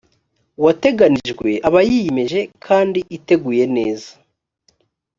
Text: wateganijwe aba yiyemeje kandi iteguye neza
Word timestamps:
wateganijwe 0.63 1.49
aba 1.67 1.79
yiyemeje 1.89 2.39
kandi 2.65 2.99
iteguye 3.17 3.63
neza 3.75 4.09